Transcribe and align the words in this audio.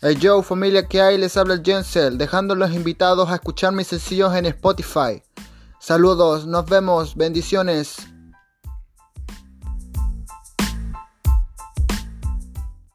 Hey 0.00 0.16
yo, 0.20 0.42
familia 0.42 0.86
que 0.86 1.02
hay, 1.02 1.18
les 1.18 1.36
habla 1.36 1.54
el 1.54 1.64
Jensel, 1.64 2.18
dejándolos 2.18 2.72
invitados 2.72 3.30
a 3.30 3.34
escuchar 3.34 3.72
mis 3.72 3.88
sencillos 3.88 4.32
en 4.32 4.46
Spotify. 4.46 5.24
Saludos, 5.80 6.46
nos 6.46 6.66
vemos, 6.66 7.16
bendiciones. 7.16 7.96